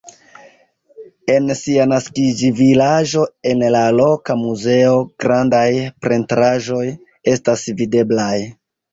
[1.31, 5.67] En sia naskiĝvilaĝo en la loka muzeo grandaj
[6.07, 6.87] pentraĵoj
[7.33, 8.39] estas videblaj.